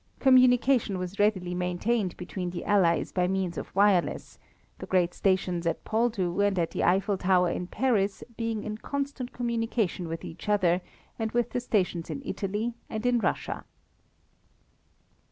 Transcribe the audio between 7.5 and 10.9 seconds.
in Paris being in constant communication with each other